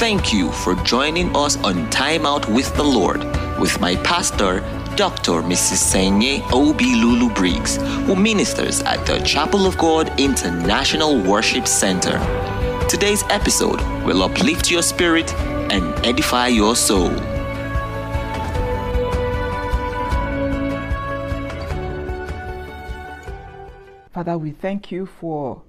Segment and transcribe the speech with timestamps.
[0.00, 3.22] Thank you for joining us on Time Out with the Lord
[3.60, 4.60] with my pastor,
[4.96, 5.42] Dr.
[5.42, 5.92] Mrs.
[5.92, 7.76] Seinye Obi Lulu Briggs,
[8.06, 12.18] who ministers at the Chapel of God International Worship Center.
[12.88, 15.34] Today's episode will uplift your spirit
[15.70, 17.10] and edify your soul.
[24.14, 25.60] Father, we thank you for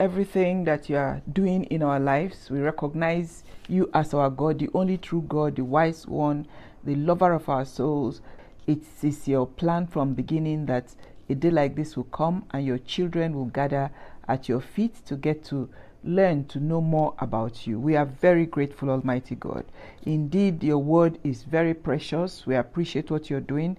[0.00, 2.50] everything that you are doing in our lives.
[2.50, 6.46] We recognize you as our God, the only true God, the wise one,
[6.84, 8.20] the lover of our souls.
[8.66, 10.94] It is your plan from beginning that
[11.28, 13.90] a day like this will come and your children will gather
[14.28, 15.68] at your feet to get to
[16.04, 17.78] learn to know more about you.
[17.80, 19.64] We are very grateful, Almighty God.
[20.04, 22.46] Indeed, your word is very precious.
[22.46, 23.76] We appreciate what you're doing.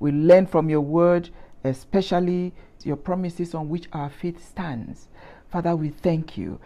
[0.00, 1.30] We learn from your word,
[1.62, 5.08] especially your promises on which our faith stands.
[5.52, 6.58] Father, we thank you.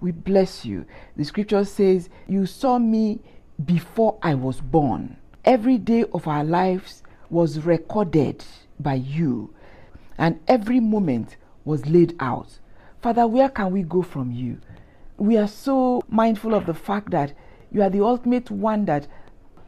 [0.00, 0.86] We bless you.
[1.14, 3.20] The scripture says, You saw me
[3.66, 5.18] before I was born.
[5.44, 8.42] Every day of our lives was recorded
[8.78, 9.52] by you,
[10.16, 12.58] and every moment was laid out.
[13.02, 14.58] Father, where can we go from you?
[15.18, 17.34] We are so mindful of the fact that
[17.70, 19.06] you are the ultimate one that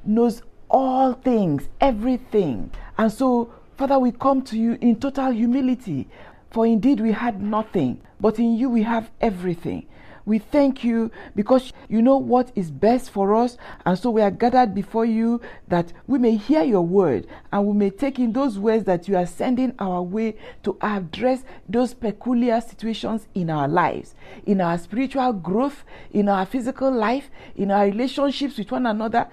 [0.04, 2.70] knows all things, everything.
[2.96, 6.08] And so, Father, we come to you in total humility,
[6.52, 9.86] for indeed we had nothing, but in you we have everything.
[10.24, 13.56] We thank you because you know what is best for us.
[13.84, 17.74] And so we are gathered before you that we may hear your word and we
[17.74, 22.60] may take in those words that you are sending our way to address those peculiar
[22.60, 24.14] situations in our lives,
[24.46, 29.28] in our spiritual growth, in our physical life, in our relationships with one another,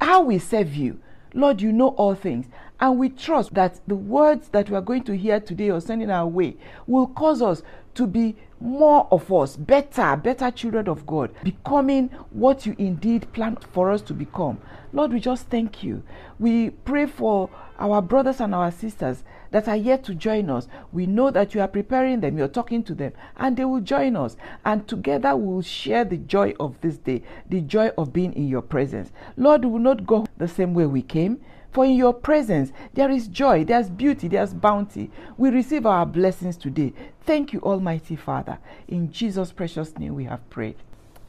[0.00, 1.00] how we serve you.
[1.36, 2.46] Lord, you know all things.
[2.84, 6.10] And we trust that the words that we are going to hear today or sending
[6.10, 7.62] our way will cause us
[7.94, 13.64] to be more of us, better, better children of God, becoming what you indeed planned
[13.72, 14.60] for us to become.
[14.92, 16.02] Lord, we just thank you.
[16.38, 17.48] We pray for
[17.78, 20.68] our brothers and our sisters that are yet to join us.
[20.92, 24.14] We know that you are preparing them, you're talking to them, and they will join
[24.14, 24.36] us.
[24.62, 28.46] And together we will share the joy of this day, the joy of being in
[28.46, 29.10] your presence.
[29.38, 31.40] Lord, we will not go the same way we came.
[31.74, 35.10] For in your presence there is joy, there's beauty, there's bounty.
[35.36, 36.92] We receive our blessings today.
[37.22, 38.58] Thank you, Almighty Father.
[38.86, 40.76] In Jesus' precious name we have prayed.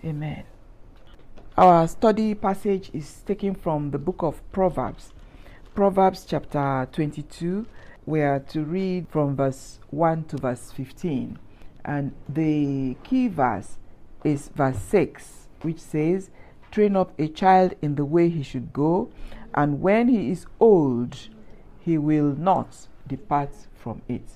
[0.04, 0.44] Amen.
[1.58, 5.14] Our study passage is taken from the book of Proverbs.
[5.74, 7.66] Proverbs chapter 22.
[8.06, 11.40] We are to read from verse 1 to verse 15.
[11.84, 13.80] And the key verse
[14.24, 16.30] is verse 6, which says,
[16.70, 19.10] Train up a child in the way he should go,
[19.56, 21.18] and when he is old,
[21.80, 24.28] he will not depart from it.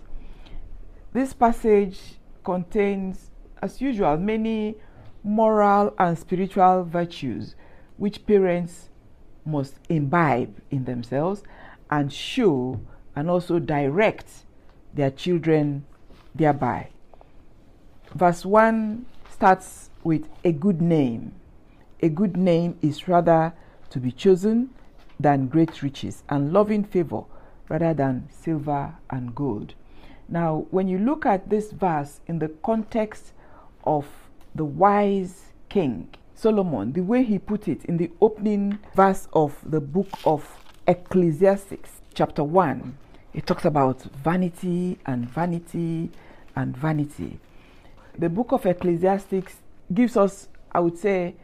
[1.12, 2.00] This passage
[2.44, 3.32] contains,
[3.62, 4.76] as usual, many
[5.24, 7.56] moral and spiritual virtues
[7.98, 8.90] which parents
[9.46, 11.44] must imbibe in themselves
[11.90, 12.80] and show
[13.16, 14.46] and also direct
[14.94, 15.86] their children
[16.34, 16.90] thereby.
[18.16, 21.34] Verse 1 starts with a good name.
[22.02, 23.54] A good name is rather
[23.90, 24.70] to be chosen
[25.20, 27.24] than great riches, and loving favor
[27.68, 29.74] rather than silver and gold.
[30.28, 33.34] Now, when you look at this verse in the context
[33.84, 34.06] of
[34.56, 39.82] the wise king, Solomon, the way he put it in the opening verse of the
[39.82, 40.48] book of
[40.88, 42.98] Ecclesiastes, chapter 1,
[43.34, 46.12] it talks about vanity and vanity
[46.56, 47.40] and vanity.
[48.18, 49.58] The book of Ecclesiastes
[49.94, 51.36] gives us, I would say,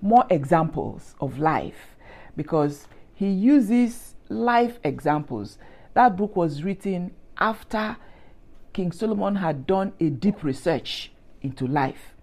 [0.00, 1.96] more examples of life
[2.36, 2.86] because
[3.24, 5.58] he uses life examples.
[5.94, 7.96] That book was written after
[8.72, 12.14] King Solomon had done a deep research into life.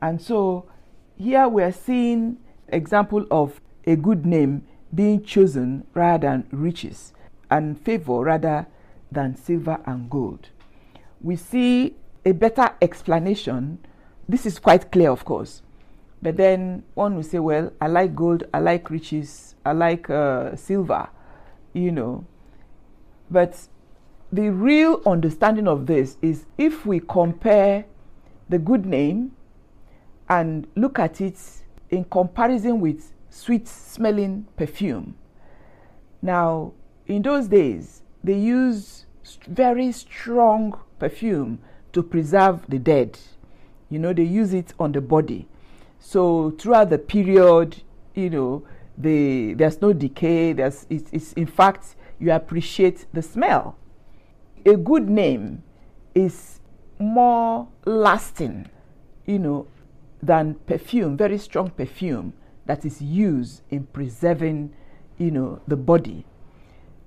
[0.00, 0.70] And so
[1.16, 7.12] here we're seeing example of a good name being chosen rather than riches
[7.50, 8.66] and favor rather
[9.10, 10.50] than silver and gold.
[11.20, 13.78] We see a better explanation.
[14.28, 15.62] This is quite clear, of course.
[16.22, 20.56] But then one will say, well, I like gold, I like riches, I like uh,
[20.56, 21.08] silver,
[21.72, 22.26] you know.
[23.30, 23.68] But
[24.32, 27.84] the real understanding of this is if we compare
[28.48, 29.32] the good name
[30.28, 31.38] and look at it
[31.90, 35.16] in comparison with sweet smelling perfume.
[36.22, 36.72] Now,
[37.06, 39.04] in those days, they used
[39.46, 41.60] very strong perfume
[41.92, 43.18] to preserve the dead.
[43.90, 45.48] You know, they use it on the body.
[46.08, 47.82] So throughout the period,
[48.14, 48.64] you know,
[48.96, 50.52] the, there's no decay.
[50.52, 53.76] There's, it's, it's, in fact, you appreciate the smell.
[54.64, 55.64] A good name
[56.14, 56.60] is
[57.00, 58.70] more lasting.
[59.26, 59.66] You know,
[60.22, 62.34] than perfume, very strong perfume
[62.66, 64.72] that is used in preserving,
[65.18, 66.24] you know, the body.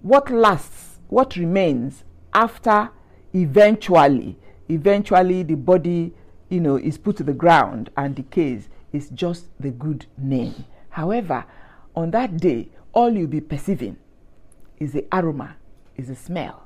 [0.01, 2.03] What lasts, what remains
[2.33, 2.89] after
[3.33, 4.37] eventually,
[4.67, 6.13] eventually the body,
[6.49, 10.65] you know, is put to the ground and decays is just the good name.
[10.89, 11.45] However,
[11.95, 13.97] on that day, all you'll be perceiving
[14.79, 15.55] is the aroma,
[15.95, 16.65] is the smell.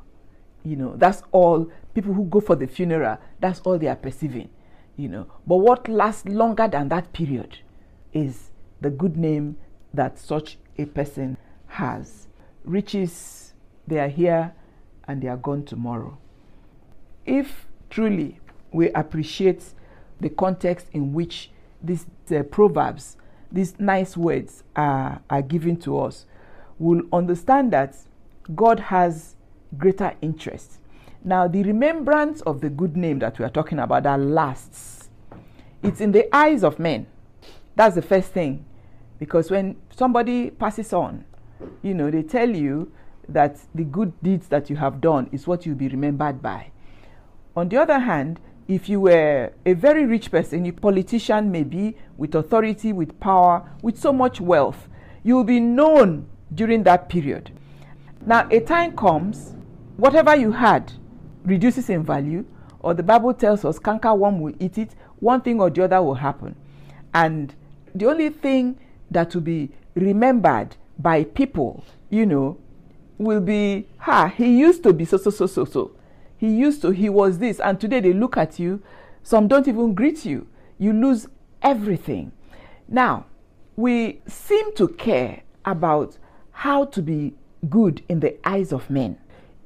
[0.64, 4.50] You know, that's all people who go for the funeral, that's all they are perceiving.
[4.96, 7.58] You know, but what lasts longer than that period
[8.14, 9.58] is the good name
[9.94, 11.38] that such a person
[11.68, 12.28] has.
[12.64, 13.54] Riches,
[13.88, 14.54] they are here
[15.08, 16.18] and they are gone tomorrow.
[17.26, 18.40] If truly
[18.72, 19.64] we appreciate
[20.20, 21.50] the context in which
[21.84, 23.18] these uh, proverbs,
[23.52, 26.26] these nice words are, are given to us,
[26.80, 27.96] we'll understand that
[28.56, 29.36] God has
[29.78, 30.80] greater interest.
[31.24, 35.10] Now, the remembrance of the good name that we are talking about that lasts,
[35.82, 37.08] it's in the eyes of men.
[37.76, 38.66] That's the first thing.
[39.20, 41.24] Because when somebody passes on,
[41.82, 42.92] you know, they tell you
[43.30, 46.72] that the good deeds that you have done is what you'll be remembered by.
[47.56, 52.36] On the other hand, if you were a very rich person, a politician maybe, with
[52.36, 54.88] authority, with power, with so much wealth,
[55.24, 57.52] you will be known during that period.
[58.26, 59.54] Now, a time comes,
[59.98, 60.92] whatever you had
[61.44, 62.46] reduces in value,
[62.80, 66.02] or the Bible tells us, canker worm will eat it, one thing or the other
[66.02, 66.56] will happen.
[67.14, 67.54] And
[67.94, 68.80] the only thing
[69.12, 72.58] that will be remembered by people, you know,
[73.18, 75.92] will be, ha, he used to be so, so, so, so, so.
[76.44, 78.84] He used to, he was this, and today they look at you,
[79.22, 80.46] some don't even greet you.
[80.78, 81.26] You lose
[81.62, 82.34] everything.
[82.86, 83.28] Now,
[83.78, 86.18] we seem to care about
[86.52, 87.36] how to be
[87.70, 89.20] good in the eyes of men.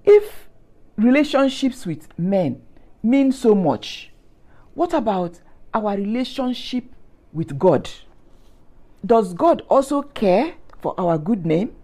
[0.05, 0.49] If
[0.97, 2.61] relationships with men
[3.01, 4.11] mean so much,
[4.75, 5.39] what about
[5.73, 6.83] our relationship
[7.33, 7.89] with God?
[9.03, 11.75] Does God also care for our good name?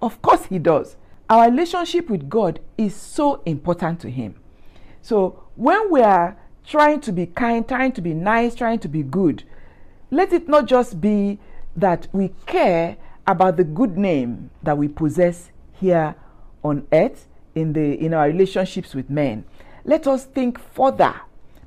[0.00, 0.96] Of course, He does.
[1.32, 4.34] Our relationship with God is so important to Him.
[5.00, 6.36] So, when we are
[6.66, 9.42] trying to be kind, trying to be nice, trying to be good,
[10.10, 11.38] let it not just be
[11.74, 16.16] that we care about the good name that we possess here
[16.62, 19.46] on earth in the in our relationships with men.
[19.86, 21.14] Let us think further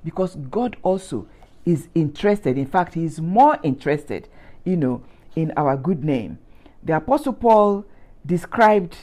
[0.04, 1.28] because god also
[1.66, 2.56] is interested.
[2.60, 4.28] In fact he is more interested
[4.64, 5.02] you know
[5.36, 6.38] in our good name.
[6.84, 7.84] The apostle paul
[8.24, 8.96] described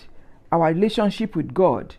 [0.52, 1.96] our relationship with god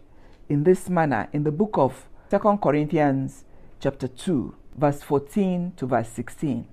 [0.47, 3.43] in this manner in the book of Second corinthians
[3.79, 6.67] chapter 2 verse 14 to verse 16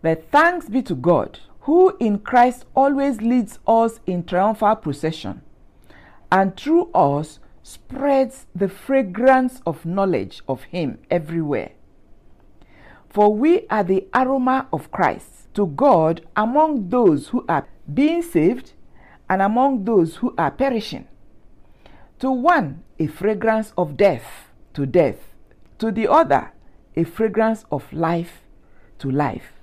[0.00, 5.42] but thanks be to god who in Christ always leads us in triumphal procession,
[6.32, 11.72] and through us spreads the fragrance of knowledge of Him everywhere.
[13.10, 18.72] For we are the aroma of Christ to God among those who are being saved
[19.28, 21.06] and among those who are perishing.
[22.20, 24.48] To one, a fragrance of death
[24.78, 25.34] to death,
[25.78, 26.52] to the other,
[26.94, 28.42] a fragrance of life
[28.98, 29.54] to life.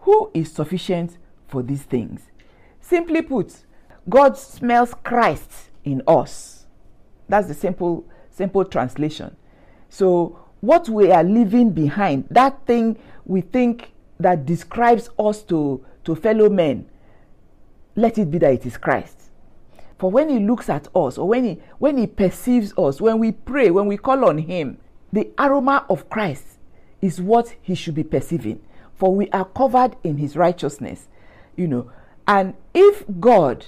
[0.00, 1.16] Who is sufficient
[1.48, 2.30] for these things.
[2.80, 3.64] Simply put,
[4.08, 6.66] God smells Christ in us.
[7.28, 9.36] That's the simple simple translation.
[9.88, 16.14] So what we are leaving behind, that thing we think that describes us to, to
[16.14, 16.90] fellow men,
[17.94, 19.18] let it be that it is Christ.
[19.98, 23.32] For when he looks at us, or when he when he perceives us, when we
[23.32, 24.78] pray, when we call on him,
[25.12, 26.58] the aroma of Christ
[27.00, 28.60] is what he should be perceiving.
[28.94, 31.08] For we are covered in his righteousness
[31.56, 31.90] you know.
[32.26, 33.66] And if God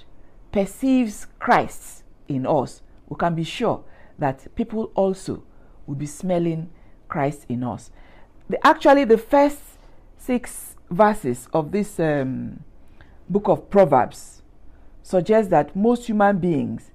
[0.52, 3.84] perceives Christ in us, we can be sure
[4.18, 5.42] that people also
[5.86, 6.70] will be smelling
[7.08, 7.90] Christ in us.
[8.48, 9.58] The, actually, the first
[10.16, 12.62] six verses of this um,
[13.28, 14.42] book of Proverbs
[15.02, 16.90] suggests that most human beings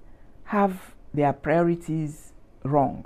[0.45, 2.33] have their priorities
[2.63, 3.05] wrong.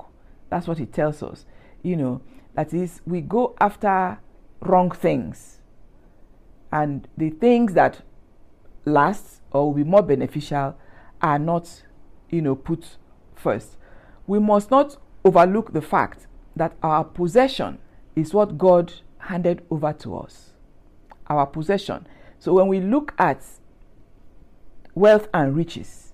[0.50, 1.46] That's what it tells us.
[1.82, 2.22] You know,
[2.56, 4.20] that is, we go after
[4.62, 5.60] wrong things
[6.72, 8.02] and the things that
[8.86, 10.76] last or will be more beneficial
[11.22, 11.84] are not
[12.30, 12.98] you know put
[13.36, 13.78] first
[14.26, 17.78] we must not overlook the fact that our possession
[18.16, 20.54] is what god handed over to us
[21.28, 22.06] our possession
[22.44, 23.44] so when we look at
[24.96, 26.14] wealth and riches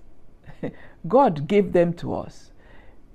[1.08, 2.52] god gave them to us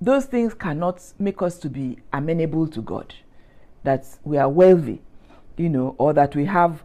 [0.00, 3.14] those things cannot make us to be amenable to god
[3.84, 5.00] that we are wealthy
[5.56, 6.82] you know or that we have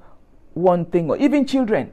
[0.53, 1.91] one thing, or even children.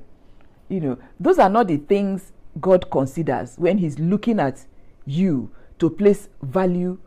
[0.69, 4.67] You know, those are not the things God considers when He's looking at
[5.07, 6.99] you to place value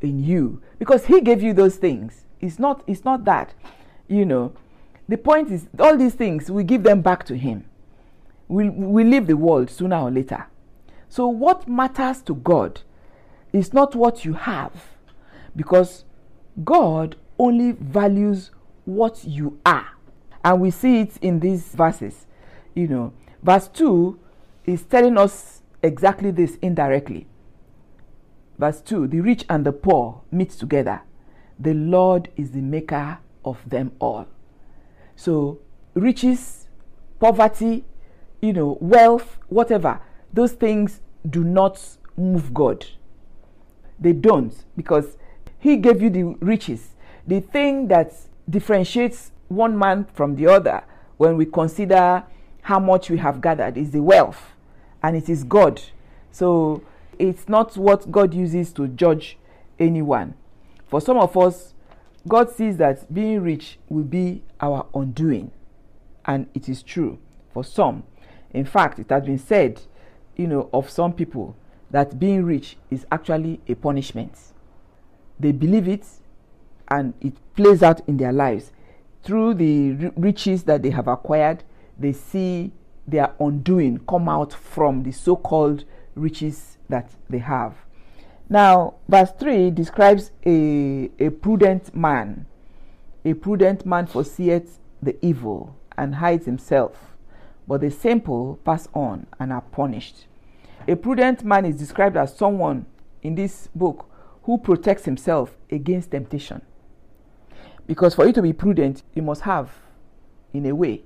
[0.00, 2.24] in you because He gave you those things.
[2.40, 3.54] It's not, it's not that.
[4.06, 4.52] You know,
[5.08, 7.64] the point is, all these things, we give them back to Him.
[8.46, 10.46] We, we leave the world sooner or later.
[11.08, 12.82] So, what matters to God
[13.52, 14.72] is not what you have,
[15.56, 16.04] because
[16.64, 18.50] God only values
[18.84, 19.88] what you are.
[20.44, 22.26] And we see it in these verses.
[22.74, 23.12] You know,
[23.42, 24.18] verse 2
[24.66, 27.26] is telling us exactly this indirectly.
[28.58, 31.02] Verse 2 The rich and the poor meet together.
[31.58, 34.26] The Lord is the maker of them all.
[35.18, 35.58] So,
[35.94, 36.68] riches,
[37.18, 37.84] poverty,
[38.40, 40.00] you know, wealth, whatever,
[40.32, 41.82] those things do not
[42.16, 42.86] move God.
[43.98, 45.16] They don't because
[45.58, 46.90] He gave you the riches.
[47.26, 48.14] The thing that
[48.48, 50.84] differentiates one man from the other
[51.16, 52.22] when we consider
[52.62, 54.54] how much we have gathered is the wealth,
[55.02, 55.82] and it is God.
[56.30, 56.84] So
[57.18, 59.36] it's not what God uses to judge
[59.80, 60.34] anyone.
[60.86, 61.74] For some of us,
[62.26, 65.50] God sees that being rich will be our undoing.
[66.24, 67.18] And it is true
[67.52, 68.02] for some.
[68.50, 69.80] In fact, it has been said,
[70.36, 71.56] you know, of some people
[71.90, 74.32] that being rich is actually a punishment.
[75.40, 76.06] They believe it
[76.88, 78.72] and it plays out in their lives.
[79.22, 81.64] Through the riches that they have acquired,
[81.98, 82.72] they see
[83.06, 85.84] their undoing come out from the so called
[86.14, 87.74] riches that they have.
[88.50, 92.46] Now, verse 3 describes a, a prudent man.
[93.24, 97.14] A prudent man foreseeth the evil and hides himself,
[97.66, 100.26] but the simple pass on and are punished.
[100.86, 102.86] A prudent man is described as someone
[103.22, 104.08] in this book
[104.44, 106.62] who protects himself against temptation.
[107.86, 109.70] Because for you to be prudent, you must have,
[110.54, 111.02] in a way,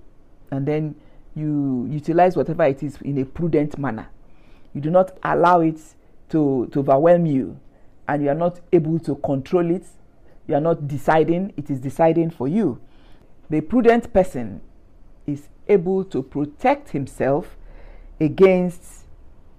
[0.52, 0.94] and then
[1.34, 4.08] you utilize whatever it is in a prudent manner.
[4.75, 5.80] You do not allow it
[6.33, 7.59] to, to overwhelm you
[8.09, 9.87] and you are not able to control it.
[10.47, 12.81] You are not deciding, it is deciding for you.
[13.49, 14.61] The prudent person
[15.27, 17.57] is able to protect himself
[18.21, 19.05] against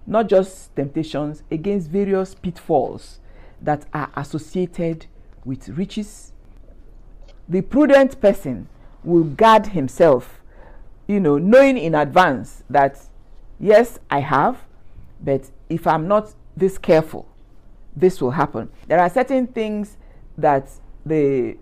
[0.06, 3.20] not just temptations, against various pitfalls
[3.62, 5.06] that are associated
[5.46, 6.34] with riches.
[7.48, 8.68] The prudent person
[9.04, 10.42] will guard himself,
[11.08, 13.00] you know, knowing in advance that,
[13.60, 14.64] yes, I have,
[15.24, 17.28] but if I'm not this careful,
[17.96, 18.70] this will happen.
[18.88, 19.98] There are certain things
[20.38, 20.70] that
[21.06, 21.58] the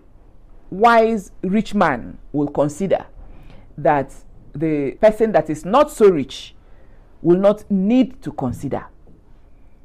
[0.70, 3.06] wise rich man will consider
[3.76, 4.14] that
[4.54, 6.54] the person that is not so rich
[7.20, 8.86] will not need to consider.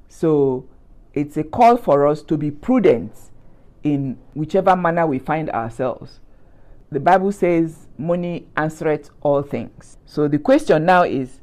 [0.10, 0.68] So
[1.14, 3.14] it's a call for us to be prudent
[3.84, 6.20] in whichever manner we find ourselves.
[6.92, 9.98] The Bible says, Money answereth all things.
[10.06, 11.42] So the question now is,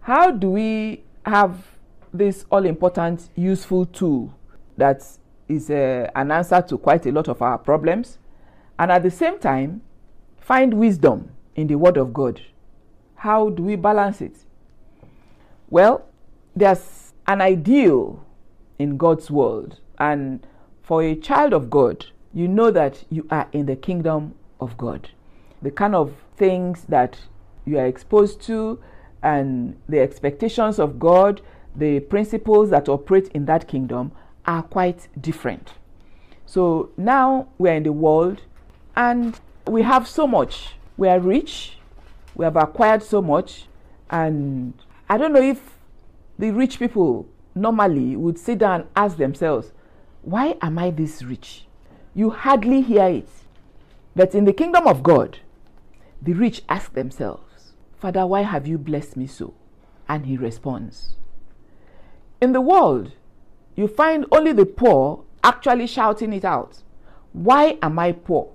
[0.00, 1.71] how do we have
[2.12, 4.34] this all important useful tool
[4.76, 5.02] that
[5.48, 8.18] is uh, an answer to quite a lot of our problems.
[8.78, 9.82] And at the same time
[10.40, 12.40] find wisdom in the word of god.
[13.16, 14.36] How do we balance it?
[15.70, 16.06] Well
[16.54, 18.24] there's an ideal
[18.78, 19.78] in god's world.
[19.98, 20.46] And
[20.82, 25.10] for a child of god you know that you are in the kingdom of god.
[25.60, 27.18] The kind of things that
[27.64, 28.80] you are exposed to
[29.22, 31.40] and the expectations of God,
[31.74, 34.12] the principles that operate in that kingdom
[34.46, 35.72] are quite different.
[36.46, 38.42] So now we're in the world
[38.94, 40.74] and we have so much.
[40.96, 41.78] We are rich,
[42.34, 43.66] we have acquired so much,
[44.10, 44.74] and
[45.08, 45.78] I don't know if
[46.38, 49.72] the rich people normally would sit down and ask themselves,
[50.22, 51.66] Why am I this rich?
[52.14, 53.28] You hardly hear it.
[54.14, 55.38] But in the kingdom of God,
[56.20, 59.54] the rich ask themselves, Father, why have you blessed me so?
[60.08, 61.14] And he responds.
[62.42, 63.12] In the world,
[63.76, 66.82] you find only the poor actually shouting it out.
[67.32, 68.52] Why am I poor?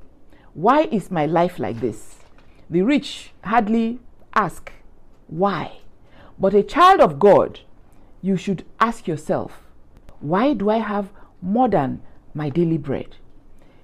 [0.53, 2.17] Why is my life like this?
[2.69, 3.99] The rich hardly
[4.35, 4.73] ask,
[5.27, 5.77] Why?
[6.37, 7.61] But a child of God,
[8.21, 9.61] you should ask yourself,
[10.19, 12.01] Why do I have more than
[12.33, 13.15] my daily bread?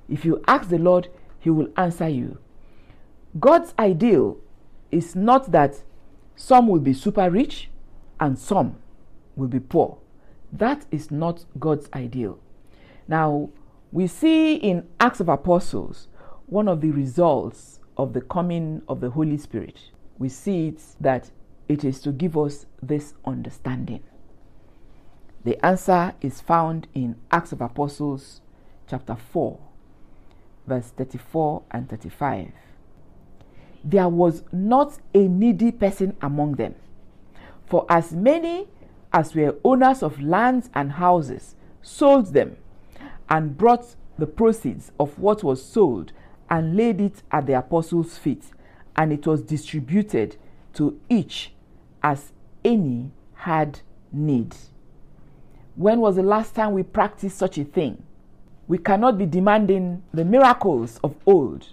[0.10, 1.07] If you ask the Lord,
[1.39, 2.39] He will answer you.
[3.39, 4.38] God's ideal
[4.91, 5.81] is not that
[6.36, 7.69] some will be super rich
[8.19, 8.82] and some
[9.35, 9.97] will be poor.
[10.51, 12.39] That is not God's ideal.
[13.07, 13.49] Now,
[13.91, 16.07] we see in Acts of Apostles
[16.47, 19.79] one of the results of the coming of the Holy Spirit.
[20.17, 21.31] We see it that
[21.67, 24.03] it is to give us this understanding.
[25.43, 28.41] The answer is found in Acts of Apostles,
[28.87, 29.59] chapter 4,
[30.67, 32.51] verse 34 and 35
[33.83, 36.75] there was not a needy person among them.
[37.65, 38.67] For as many
[39.13, 42.58] as were owners of lands and houses sold them
[43.29, 46.12] and brought the proceeds of what was sold
[46.50, 48.43] and laid it at the apostles' feet,
[48.96, 50.36] and it was distributed
[50.74, 51.53] to each
[52.01, 52.32] as
[52.65, 53.79] any had
[54.12, 54.55] need.
[55.75, 58.03] When was the last time we practiced such a thing?
[58.67, 61.67] We cannot be demanding the miracles of old,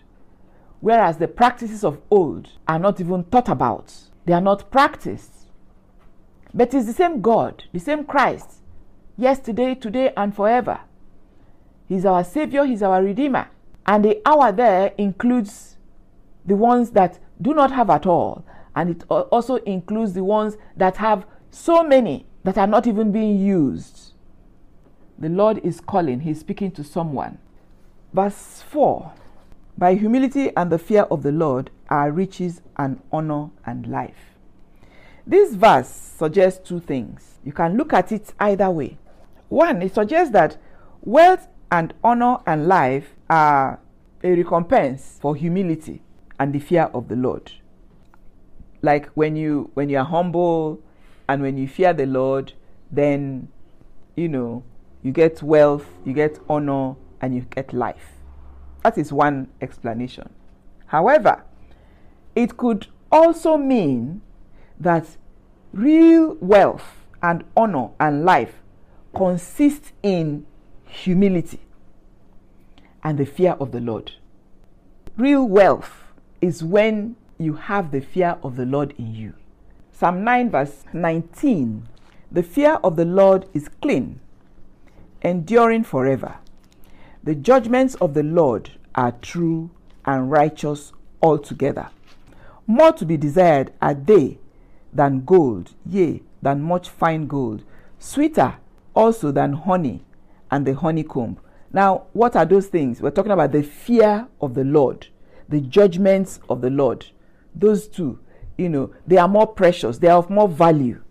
[0.80, 3.92] whereas the practices of old are not even thought about,
[4.24, 5.39] they are not practiced.
[6.52, 8.62] But it's the same God, the same Christ,
[9.16, 10.80] yesterday, today, and forever.
[11.88, 13.48] He's our Savior, He's our Redeemer.
[13.86, 15.76] And the hour there includes
[16.44, 20.96] the ones that do not have at all, and it also includes the ones that
[20.96, 24.12] have so many that are not even being used.
[25.18, 27.38] The Lord is calling, He's speaking to someone.
[28.12, 29.12] Verse 4
[29.76, 34.29] By humility and the fear of the Lord are riches and honor and life.
[35.26, 37.38] This verse suggests two things.
[37.44, 38.98] You can look at it either way.
[39.48, 40.56] One, it suggests that
[41.02, 43.80] wealth and honor and life are
[44.22, 46.02] a recompense for humility
[46.38, 47.52] and the fear of the Lord.
[48.82, 50.80] Like when you when you are humble
[51.28, 52.52] and when you fear the Lord,
[52.90, 53.48] then
[54.16, 54.64] you know
[55.02, 58.12] you get wealth, you get honor, and you get life.
[58.82, 60.30] That is one explanation.
[60.86, 61.44] However,
[62.34, 64.22] it could also mean
[64.80, 65.06] that
[65.72, 68.54] real wealth and honor and life
[69.14, 70.46] consist in
[70.86, 71.60] humility
[73.04, 74.12] and the fear of the Lord.
[75.16, 76.04] Real wealth
[76.40, 79.34] is when you have the fear of the Lord in you.
[79.92, 81.86] Psalm 9, verse 19
[82.32, 84.20] The fear of the Lord is clean,
[85.22, 86.36] enduring forever.
[87.22, 89.70] The judgments of the Lord are true
[90.06, 91.90] and righteous altogether.
[92.66, 94.38] More to be desired are they
[94.92, 97.62] than gold, yea, than much fine gold,
[97.98, 98.56] sweeter
[98.94, 100.04] also than honey
[100.50, 101.38] and the honeycomb.
[101.72, 103.00] Now, what are those things?
[103.00, 105.06] We're talking about the fear of the Lord,
[105.48, 107.06] the judgments of the Lord.
[107.54, 108.18] Those two,
[108.58, 111.02] you know, they are more precious, they are of more value.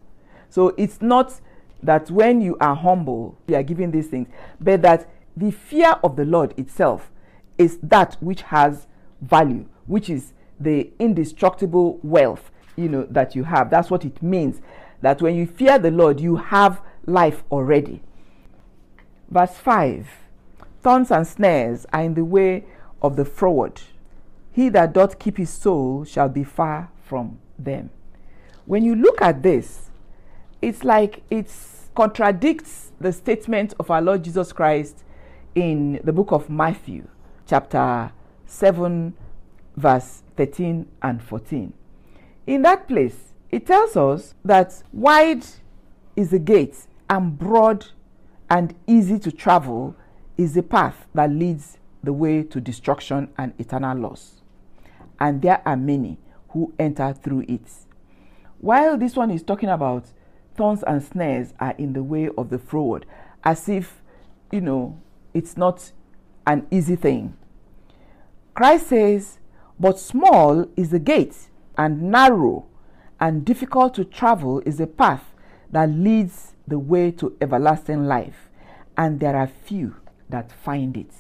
[0.49, 1.39] So it's not
[1.82, 4.27] that when you are humble, you are giving these things,
[4.60, 7.10] but that the fear of the Lord itself
[7.58, 8.88] is that which has
[9.21, 13.69] value, which is the indestructible wealth, you know, that you have.
[13.69, 14.61] That's what it means.
[15.01, 18.01] That when you fear the Lord, you have life already.
[19.29, 20.07] Verse 5
[20.81, 22.63] Thorns and snares are in the way
[23.01, 23.81] of the froward.
[24.51, 27.89] He that doth keep his soul shall be far from them.
[28.65, 29.89] When you look at this,
[30.61, 31.51] it's like it
[31.95, 35.03] contradicts the statement of our Lord Jesus Christ
[35.55, 37.07] in the book of Matthew,
[37.47, 38.11] chapter
[38.45, 39.13] 7,
[39.75, 41.73] verse 13 and 14.
[42.49, 45.45] In that place, it tells us that wide
[46.15, 47.85] is the gate and broad
[48.49, 49.95] and easy to travel
[50.35, 54.41] is the path that leads the way to destruction and eternal loss.
[55.19, 56.17] And there are many
[56.49, 57.69] who enter through it.
[58.57, 60.05] While this one is talking about
[60.55, 63.05] thorns and snares are in the way of the froward,
[63.43, 64.01] as if,
[64.51, 64.99] you know,
[65.35, 65.91] it's not
[66.47, 67.38] an easy thing.
[68.55, 69.38] Christ says,
[69.79, 71.48] But small is the gate,
[71.79, 72.65] and narrow
[73.21, 75.23] and difficult to travel is the path
[75.71, 78.49] that leads the way to everlasting life,
[78.97, 79.95] and there are few
[80.27, 81.11] that find it.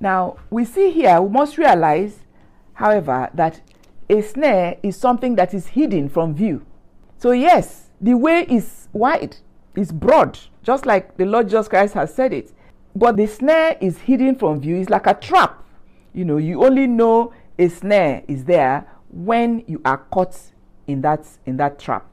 [0.00, 2.20] Now, we see here, we must realize,
[2.72, 3.60] however, that
[4.08, 6.64] a snare is something that is hidden from view.
[7.18, 9.36] So, yes, the way is wide,
[9.76, 12.52] is broad, just like the Lord Jesus Christ has said it.
[12.96, 15.62] But the snare is hidden from view, it's like a trap.
[16.14, 20.36] You know, you only know a snare is there when you are caught
[20.86, 22.06] in that in that trap.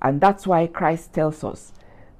[0.00, 1.72] And that's why Christ tells us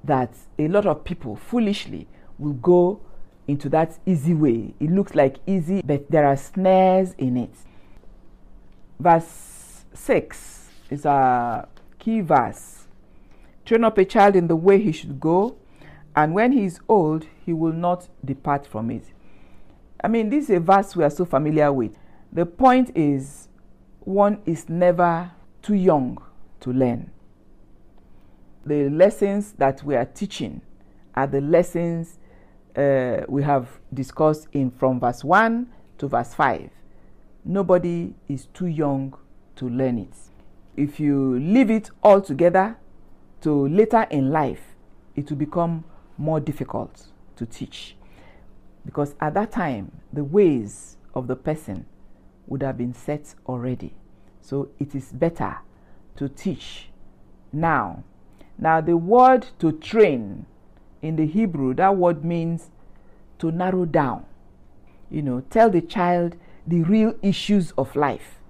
[0.05, 2.07] that a lot of people foolishly
[2.38, 3.01] will go
[3.47, 4.75] into that easy way.
[4.79, 7.55] It looks like easy, but there are snares in it.
[9.01, 12.87] Verse 6 is a key verse.
[13.64, 15.57] Train up a child in the way he should go,
[16.17, 19.05] and when he is old, he will not depart from it.
[20.03, 21.93] I mean, this is a verse we are so familiar with.
[22.33, 23.47] The point is,
[24.09, 26.16] one is never too young
[26.61, 27.11] to learn.
[28.64, 30.62] The lessons that we are teaching
[31.14, 32.18] are the lessons
[32.75, 35.66] uh, we have discussed in from verse 1
[35.99, 36.71] to verse 5.
[37.44, 39.14] Nobody is too young
[39.57, 40.14] to learn it.
[40.75, 42.79] If you leave it all together
[43.42, 44.75] to later in life,
[45.16, 45.85] it will become
[46.16, 47.94] more difficult to teach.
[48.87, 51.85] Because at that time, the ways of the person
[52.48, 53.94] would have been set already.
[54.40, 55.58] So it is better
[56.16, 56.88] to teach
[57.52, 58.02] now.
[58.58, 60.46] Now, the word to train
[61.00, 62.70] in the Hebrew, that word means
[63.38, 64.26] to narrow down.
[65.11, 68.40] You know, tell the child the real issues of life.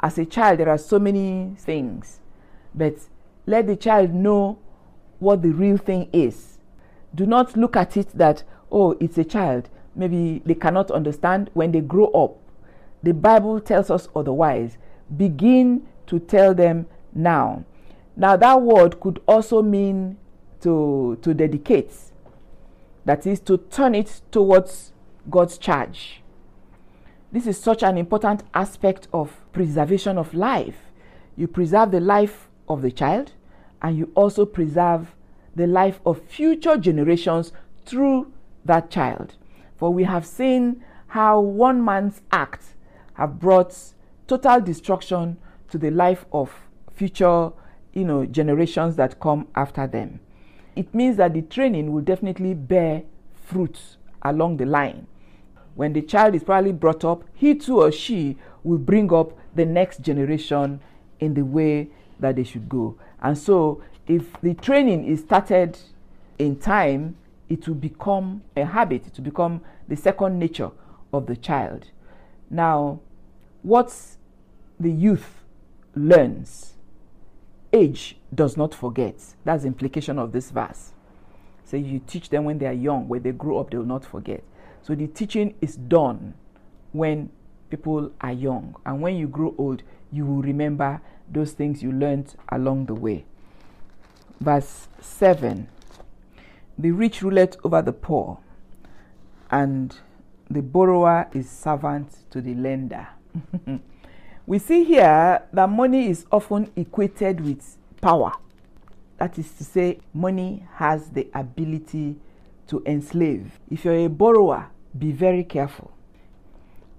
[0.00, 2.20] As a child, there are so many things,
[2.74, 2.94] but
[3.46, 4.58] let the child know
[5.18, 6.58] what the real thing is.
[7.14, 8.42] Do not look at it that,
[8.72, 9.68] oh, it's a child.
[9.94, 12.38] Maybe they cannot understand when they grow up.
[13.04, 14.78] The Bible tells us otherwise.
[15.14, 17.64] Begin to tell them now.
[18.16, 20.16] Now, that word could also mean
[20.60, 21.92] to, to dedicate,
[23.04, 24.92] that is, to turn it towards
[25.28, 26.22] God's charge.
[27.30, 30.76] This is such an important aspect of preservation of life.
[31.36, 33.32] You preserve the life of the child,
[33.82, 35.14] and you also preserve
[35.54, 37.52] the life of future generations
[37.84, 38.32] through
[38.64, 39.34] that child.
[39.76, 42.73] For we have seen how one man's acts
[43.14, 43.76] have brought
[44.26, 45.36] total destruction
[45.70, 46.52] to the life of
[46.92, 47.50] future
[47.92, 50.20] you know generations that come after them.
[50.76, 53.02] It means that the training will definitely bear
[53.44, 55.06] fruits along the line.
[55.74, 59.64] When the child is probably brought up he too or she will bring up the
[59.64, 60.80] next generation
[61.20, 61.88] in the way
[62.20, 62.96] that they should go.
[63.22, 65.78] And so if the training is started
[66.38, 67.16] in time
[67.48, 69.06] it will become a habit.
[69.06, 70.70] It will become the second nature
[71.12, 71.86] of the child
[72.54, 73.00] now
[73.62, 73.92] what
[74.78, 75.42] the youth
[75.94, 76.74] learns
[77.72, 79.16] age does not forget.
[79.44, 80.92] That's the implication of this verse.
[81.64, 84.04] So you teach them when they are young, when they grow up, they will not
[84.04, 84.44] forget.
[84.82, 86.34] So the teaching is done
[86.92, 87.30] when
[87.70, 88.76] people are young.
[88.86, 93.24] And when you grow old, you will remember those things you learned along the way.
[94.40, 95.68] Verse 7
[96.78, 98.38] The rich ruleth over the poor,
[99.50, 99.96] and
[100.50, 103.06] the borrower is servant to the lender.
[104.46, 108.32] We see here that money is often equated with power.
[109.16, 112.16] That is to say, money has the ability
[112.66, 113.58] to enslave.
[113.70, 114.66] If you're a borrower,
[114.98, 115.92] be very careful.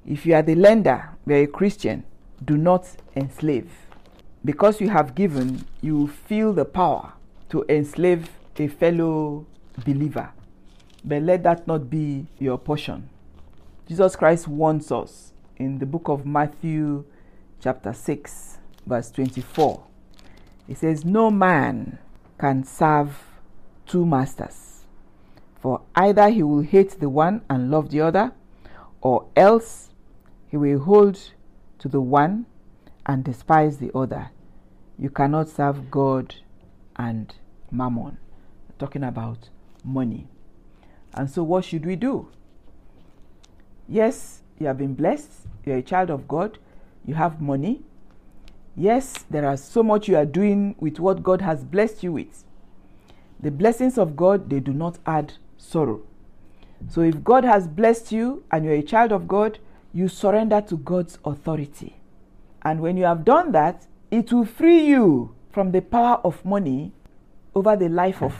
[0.07, 2.03] If you are the lender, you're a Christian,
[2.43, 3.69] do not enslave.
[4.43, 7.13] Because you have given, you feel the power
[7.49, 8.27] to enslave
[8.57, 9.45] a fellow
[9.85, 10.31] believer.
[11.03, 13.07] But let that not be your portion.
[13.87, 17.05] Jesus Christ warns us in the book of Matthew
[17.61, 19.83] chapter 6, verse 24.
[20.65, 21.99] He says, No man
[22.39, 23.15] can serve
[23.85, 24.85] two masters,
[25.61, 28.31] for either he will hate the one and love the other,
[29.01, 29.91] or else
[30.47, 31.19] he will hold
[31.77, 32.47] to the one
[33.05, 34.31] and despise the other.
[34.97, 36.33] You cannot serve God
[36.95, 37.35] and
[37.69, 38.17] mammon.
[38.79, 39.49] talking about
[39.83, 40.27] money.
[41.13, 42.29] And so, what should we do?
[43.87, 45.31] Yes, you have been blessed,
[45.65, 46.57] you're a child of God,
[47.05, 47.81] you have money.
[48.75, 52.43] Yes, there are so much you are doing with what God has blessed you with.
[53.39, 56.01] The blessings of God, they do not add sorrow.
[56.89, 59.59] So if God has blessed you and you're a child of God,
[59.93, 61.95] you surrender to God's authority.
[62.63, 66.91] And when you have done that, it will free you from the power of money
[67.53, 68.35] over the life of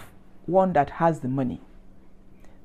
[0.46, 1.62] one that has the money.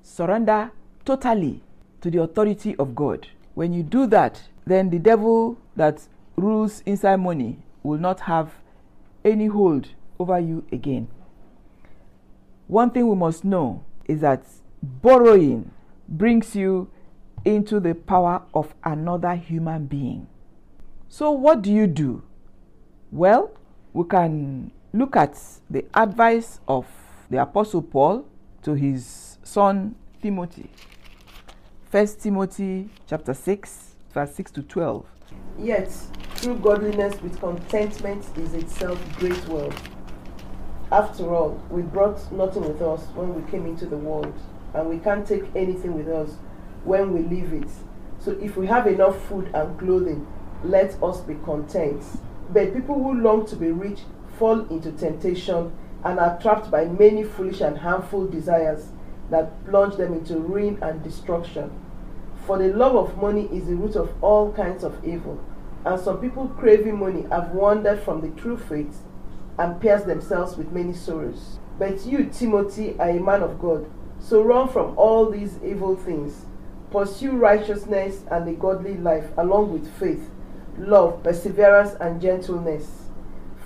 [0.02, 0.72] Surrender
[1.04, 1.62] totally
[2.00, 3.26] to the authority of God.
[3.54, 8.52] When you do that, then the devil that rules inside money will not have
[9.24, 11.08] any hold over you again.
[12.66, 14.44] One thing we must know is that
[14.82, 15.70] borrowing
[16.08, 16.90] brings you
[17.44, 20.26] into the power of another human being.
[21.08, 22.22] So, what do you do?
[23.10, 23.50] Well,
[23.92, 25.36] we can look at
[25.68, 26.86] the advice of
[27.28, 28.26] the Apostle Paul
[28.62, 30.70] to his son Timothy.
[31.90, 35.04] First Timothy chapter 6 verse 6 to 12.
[35.58, 35.92] Yet,
[36.36, 39.90] true godliness with contentment is itself great wealth.
[40.92, 44.32] After all, we brought nothing with us when we came into the world,
[44.72, 46.36] and we can't take anything with us
[46.84, 47.70] when we leave it.
[48.20, 50.28] So, if we have enough food and clothing,
[50.62, 52.04] let us be content.
[52.50, 54.02] But people who long to be rich
[54.38, 55.72] fall into temptation
[56.04, 58.90] and are trapped by many foolish and harmful desires
[59.30, 61.70] that plunge them into ruin and destruction.
[62.46, 65.42] For the love of money is the root of all kinds of evil,
[65.84, 68.98] and some people craving money have wandered from the true faith
[69.58, 71.58] and pierced themselves with many sorrows.
[71.78, 76.46] But you, Timothy, are a man of God, so run from all these evil things.
[76.90, 80.28] Pursue righteousness and a godly life, along with faith,
[80.76, 83.06] love, perseverance, and gentleness.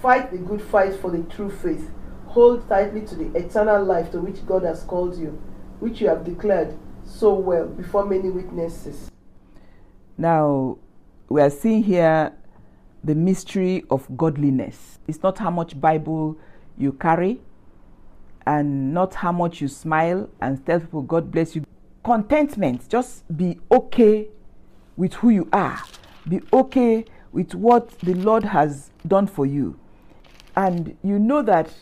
[0.03, 1.91] Fight the good fight for the true faith.
[2.27, 5.41] Hold tightly to the eternal life to which God has called you,
[5.85, 9.11] which you have declared so well before many witnesses.
[10.17, 10.79] Now,
[11.29, 12.33] we are seeing here
[13.05, 14.99] the mystery of godliness.
[15.07, 16.39] It's not how much Bible
[16.79, 17.43] you carry
[18.47, 21.63] and not how much you smile and tell people, God bless you.
[22.03, 24.29] Contentment, just be okay
[24.97, 25.83] with who you are.
[26.27, 29.79] Be okay with what the Lord has done for you.
[30.57, 31.75] And you know that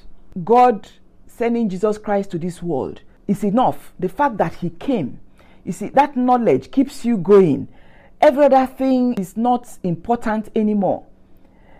[0.42, 0.88] God
[1.28, 3.92] sending Jesus Christ to this world is enough.
[3.98, 5.20] The fact that He came,
[5.64, 7.68] you see, that knowledge keeps you going.
[8.20, 11.04] Every other thing is not important anymore.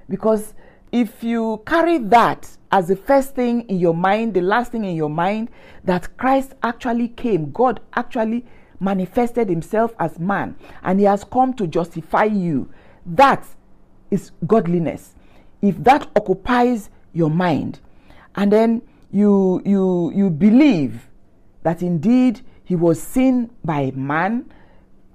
[0.09, 0.55] Because
[0.91, 4.97] if you carry that as the first thing in your mind, the last thing in
[4.97, 5.51] your mind,
[5.85, 8.45] that Christ actually came, God actually
[8.81, 12.69] manifested himself as man, and he has come to justify you,
[13.07, 13.47] that
[14.11, 15.15] is godliness.
[15.63, 17.79] If that occupies your mind,
[18.35, 21.09] and then you you you believe
[21.63, 24.53] that indeed he was seen by man,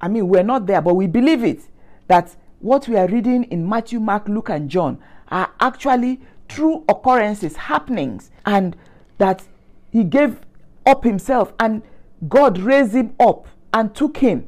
[0.02, 1.62] I mean we're not there, but we believe it
[2.08, 7.56] that what we are reading in Matthew, Mark, Luke, and John are actually true occurrences,
[7.56, 8.76] happenings, and
[9.18, 9.44] that
[9.92, 10.40] he gave
[10.86, 11.82] up himself and
[12.28, 14.48] God raised him up and took him.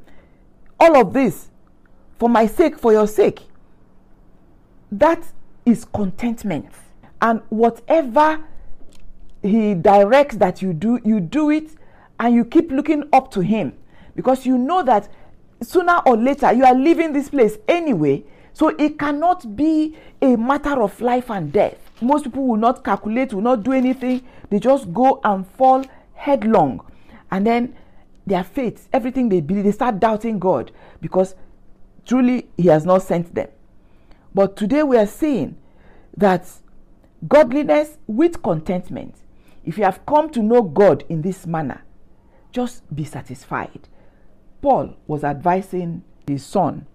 [0.80, 1.50] All of this
[2.18, 3.42] for my sake, for your sake.
[4.92, 5.24] That
[5.66, 6.68] is contentment.
[7.22, 8.44] And whatever
[9.42, 11.72] he directs that you do, you do it
[12.20, 13.74] and you keep looking up to him
[14.16, 15.10] because you know that
[15.62, 20.82] sooner or later you are leaving this place anyway so it cannot be a matter
[20.82, 21.78] of life and death.
[22.02, 24.22] Most people will not calculate, will not do anything.
[24.50, 26.86] They just go and fall headlong.
[27.32, 27.76] And then
[28.26, 31.36] their faith, everything they believe, they start doubting God because
[32.06, 33.48] truly He has not sent them.
[34.34, 35.58] But today we are seeing
[36.18, 36.46] that
[37.28, 39.16] godliness with contentment.
[39.64, 41.82] If you have come to know God in this manner,
[42.52, 43.88] just be satisfied.
[44.62, 46.86] Paul was advising his son.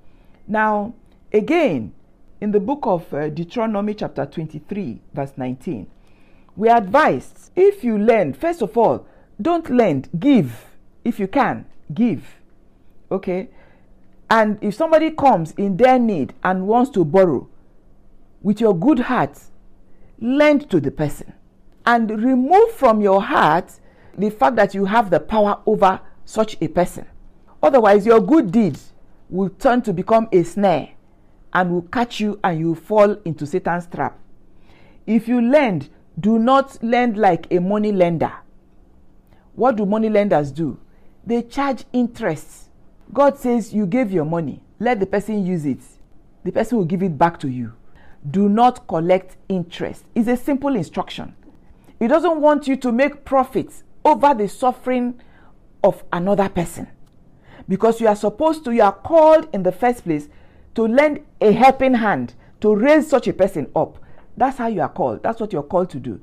[0.47, 0.95] Now,
[1.35, 1.93] Again,
[2.40, 5.88] in the book of uh, Deuteronomy, chapter 23, verse 19,
[6.55, 9.05] we are advised if you lend, first of all,
[9.43, 10.64] don't lend, give.
[11.05, 12.37] If you can, give.
[13.11, 13.49] Okay?
[14.31, 17.49] And if somebody comes in their need and wants to borrow,
[18.40, 19.37] with your good heart,
[20.21, 21.33] lend to the person.
[21.85, 23.81] And remove from your heart
[24.18, 27.07] the fact that you have the power over such a person.
[27.62, 28.92] Otherwise, your good deeds
[29.29, 30.90] will turn to become a snare
[31.53, 34.18] and will catch you and you fall into Satan's trap.
[35.07, 38.33] If you lend, do not lend like a money lender.
[39.55, 40.79] What do money lenders do?
[41.27, 42.70] They charge interest.
[43.12, 45.79] God says you gave your money, let the person use it.
[46.42, 47.72] The person will give it back to you.
[48.31, 50.05] Do not collect interest.
[50.14, 51.35] It's a simple instruction.
[51.98, 55.21] He doesn't want you to make profits over the suffering
[55.83, 56.88] of another person.
[57.69, 60.29] Because you are supposed to, you are called in the first place
[60.75, 63.99] to lend a helping hand to raise such a person up.
[64.37, 65.23] That's how you are called.
[65.23, 66.21] That's what you're called to do.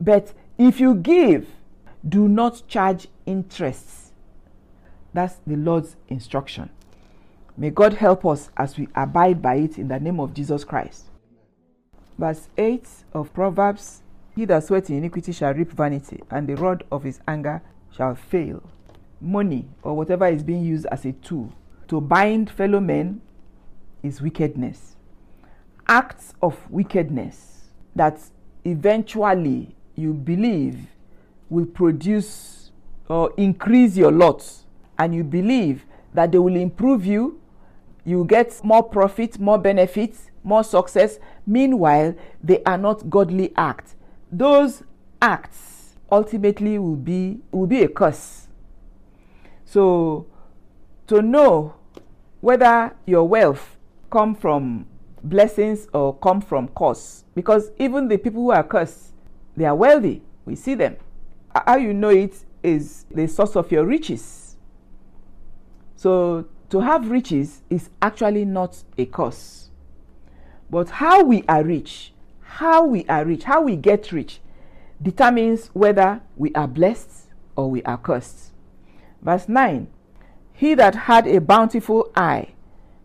[0.00, 1.48] But if you give,
[2.08, 4.12] do not charge interests.
[5.12, 6.70] That's the Lord's instruction.
[7.56, 11.06] May God help us as we abide by it in the name of Jesus Christ.
[12.16, 14.02] Verse 8 of Proverbs
[14.38, 18.14] He that sweats in iniquity shall reap vanity, and the rod of his anger shall
[18.14, 18.62] fail.
[19.20, 21.52] Money, or whatever is being used as a tool
[21.88, 23.20] to bind fellow men
[24.00, 24.94] is wickedness.
[25.88, 28.20] Acts of wickedness that
[28.64, 30.86] eventually you believe
[31.50, 32.70] will produce
[33.08, 34.48] or increase your lot,
[35.00, 37.40] and you believe that they will improve you,
[38.04, 41.18] you get more profit, more benefits, more success.
[41.44, 43.96] Meanwhile, they are not godly acts.
[44.30, 44.82] Those
[45.20, 48.48] acts ultimately will be will be a curse.
[49.64, 50.26] So
[51.06, 51.74] to know
[52.40, 53.76] whether your wealth
[54.10, 54.86] come from
[55.22, 57.24] blessings or come from curse.
[57.34, 59.12] Because even the people who are cursed,
[59.56, 60.22] they are wealthy.
[60.44, 60.96] We see them.
[61.54, 64.56] How you know it is the source of your riches.
[65.96, 69.70] So to have riches is actually not a curse.
[70.70, 72.12] But how we are rich,
[72.48, 74.40] how we are rich, how we get rich,
[75.00, 78.52] determines whether we are blessed or we are cursed.
[79.22, 79.88] Verse 9
[80.52, 82.54] He that had a bountiful eye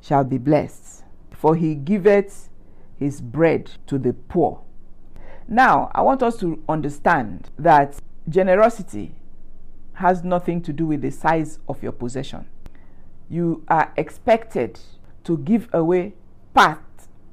[0.01, 1.03] shall be blessed
[1.43, 2.47] for he giveth
[2.97, 4.61] his bread to the poor.
[5.45, 9.13] Now, I want us to understand that generosity
[9.95, 12.47] has nothing to do with the size of your possession.
[13.29, 14.79] You are expected
[15.25, 16.13] to give away
[16.53, 16.79] part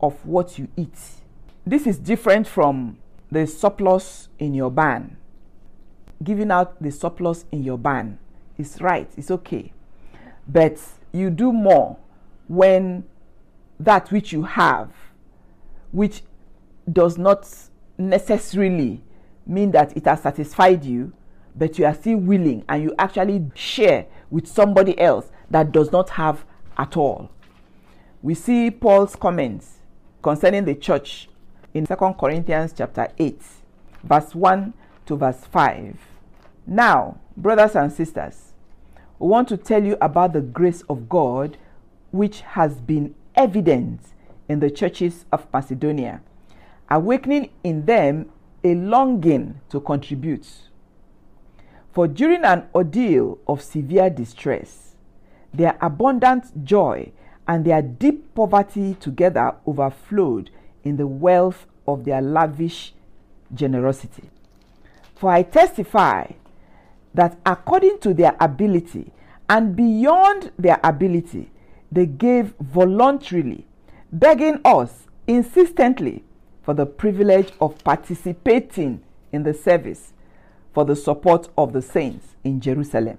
[0.01, 0.99] of what you eat.
[1.67, 2.99] This is different from
[3.31, 5.17] the surplus in your barn.
[6.23, 8.19] Giving out the surplus in your barn
[8.59, 9.73] is right, it's okay.
[10.49, 10.79] But
[11.13, 11.97] you do more
[12.49, 13.05] when
[13.79, 14.91] that which you have,
[15.93, 16.23] which
[16.91, 17.49] does not
[17.97, 19.03] necessarily
[19.47, 21.13] mean that it has satisfied you,
[21.57, 26.11] but you are still willing and you actually share with somebody else that does not
[26.11, 26.45] have
[26.79, 27.31] at all.
[28.23, 29.79] we see Paul's comments
[30.23, 31.30] concerning the church
[31.73, 33.41] in 2 Corinthians chapter 8,
[34.03, 34.75] verse 1
[35.07, 35.97] to verse 5.
[36.67, 38.53] Now, brothers and sisters,
[39.19, 41.57] we want to tell you about the grace of God
[42.11, 44.01] which has been evident
[44.49, 46.21] in the churches of Macedonia,
[46.91, 48.31] awakening in them
[48.65, 50.47] a longing to contribute.
[51.93, 54.95] For during an ordeal of severe distress,
[55.53, 57.13] their abundant joy
[57.47, 60.51] and their deep poverty together overflowed
[60.85, 62.93] in the wealth of their lavish
[63.55, 64.31] generosity.
[65.15, 66.33] For I testify
[67.15, 69.13] that according to their ability
[69.49, 71.51] and beyond their ability,
[71.91, 73.67] they gave voluntarily,
[74.13, 76.25] begging us insistently
[76.63, 80.13] for the privilege of participating in the service
[80.73, 83.19] for the support of the saints in Jerusalem.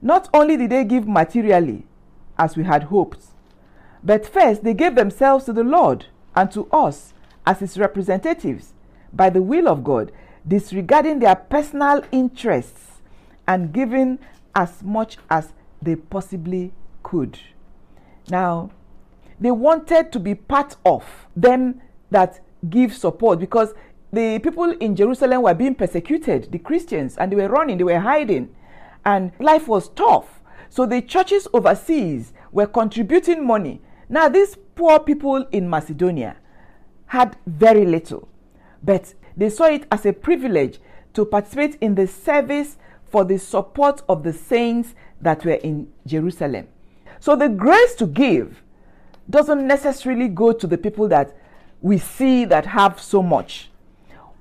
[0.00, 1.86] Not only did they give materially,
[2.38, 3.26] as we had hoped,
[4.02, 7.14] but first they gave themselves to the Lord and to us
[7.46, 8.72] as his representatives
[9.12, 10.12] by the will of God,
[10.46, 13.00] disregarding their personal interests
[13.46, 14.18] and giving
[14.54, 17.38] as much as they possibly could.
[18.28, 18.70] Now,
[19.38, 21.04] they wanted to be part of
[21.36, 23.74] them that give support because
[24.12, 27.98] the people in Jerusalem were being persecuted, the Christians, and they were running, they were
[27.98, 28.54] hiding,
[29.04, 30.40] and life was tough.
[30.68, 33.80] So the churches overseas were contributing money.
[34.08, 36.36] Now, these poor people in Macedonia
[37.06, 38.28] had very little,
[38.82, 40.80] but they saw it as a privilege
[41.14, 46.68] to participate in the service for the support of the saints that were in Jerusalem.
[47.20, 48.62] So the grace to give
[49.30, 51.34] doesn't necessarily go to the people that
[51.80, 53.70] we see that have so much.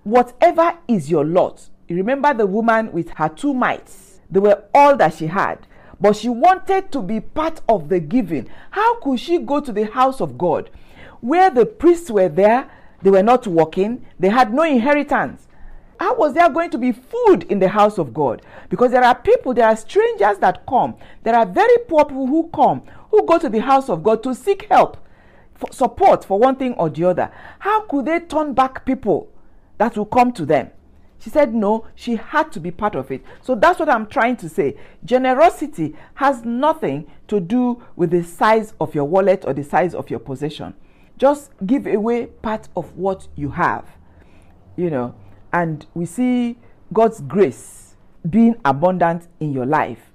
[0.03, 5.13] Whatever is your lot, remember the woman with her two mites, they were all that
[5.13, 5.59] she had,
[5.99, 8.49] but she wanted to be part of the giving.
[8.71, 10.69] How could she go to the house of God
[11.21, 12.69] where the priests were there?
[13.01, 15.47] They were not working, they had no inheritance.
[15.99, 18.41] How was there going to be food in the house of God?
[18.69, 20.95] Because there are people, there are strangers that come.
[21.23, 24.33] There are very poor people who come, who go to the house of God to
[24.33, 24.97] seek help,
[25.53, 27.31] for support for one thing or the other.
[27.59, 29.29] How could they turn back people
[29.77, 30.71] that will come to them?
[31.23, 33.23] She said no, she had to be part of it.
[33.41, 34.75] So that's what I'm trying to say.
[35.05, 40.09] Generosity has nothing to do with the size of your wallet or the size of
[40.09, 40.73] your possession.
[41.17, 43.85] Just give away part of what you have.
[44.75, 45.15] You know,
[45.53, 46.57] and we see
[46.91, 47.95] God's grace
[48.29, 50.11] being abundant in your life.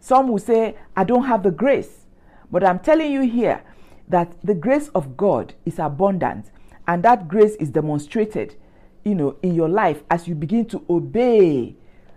[0.00, 2.06] Some will say, I don't have the grace.
[2.50, 3.62] But I'm telling you here
[4.08, 6.50] that the grace of God is abundant,
[6.88, 8.56] and that grace is demonstrated,
[9.04, 11.74] you know, in your life as you begin to obey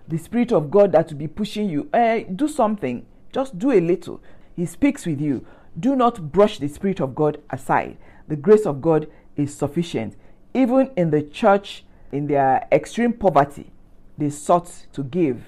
[0.08, 1.90] the Spirit of God that will be pushing you.
[1.94, 4.22] Eh, do something, just do a little.
[4.56, 5.46] He speaks with you.
[5.80, 7.98] Do not brush the Spirit of God aside.
[8.28, 10.16] The grace of God is sufficient.
[10.54, 13.72] Even in the church in their extreme poverty,
[14.18, 15.44] they sought to give,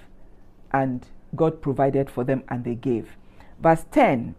[0.71, 3.17] and God provided for them and they gave.
[3.59, 4.35] Verse 10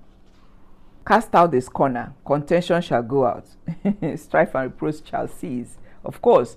[1.07, 3.47] Cast out this corner, contention shall go out,
[4.17, 5.77] strife and reproach shall cease.
[6.03, 6.57] Of course,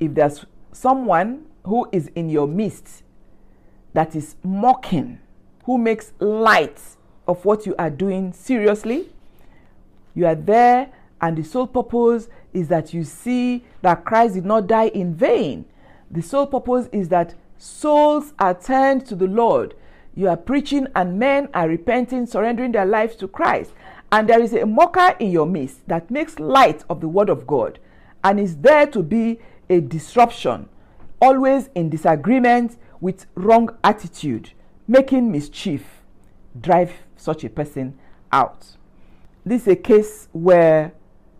[0.00, 3.02] if there's someone who is in your midst
[3.92, 5.18] that is mocking,
[5.64, 6.80] who makes light
[7.26, 9.08] of what you are doing seriously,
[10.14, 14.66] you are there, and the sole purpose is that you see that Christ did not
[14.66, 15.64] die in vain.
[16.10, 19.74] The sole purpose is that souls are turned to the Lord.
[20.14, 23.72] You are preaching, and men are repenting, surrendering their lives to Christ.
[24.12, 27.46] And there is a mocker in your midst that makes light of the word of
[27.46, 27.78] God
[28.26, 30.68] and is there to be a disruption,
[31.20, 34.52] always in disagreement with wrong attitude,
[34.86, 35.84] making mischief,
[36.58, 37.98] drive such a person
[38.32, 38.76] out.
[39.44, 40.92] This is a case where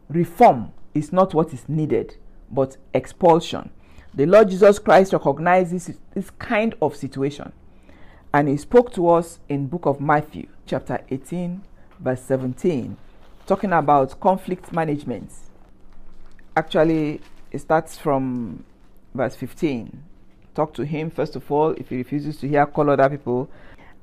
[0.09, 2.17] reform is not what is needed,
[2.51, 3.71] but expulsion.
[4.15, 7.53] The Lord Jesus Christ recognizes this kind of situation
[8.33, 11.63] and he spoke to us in book of Matthew chapter 18
[12.01, 12.97] verse 17
[13.47, 15.31] talking about conflict management.
[16.57, 17.21] Actually,
[17.51, 18.65] it starts from
[19.15, 20.03] verse 15.
[20.55, 23.49] Talk to him first of all if he refuses to hear call other people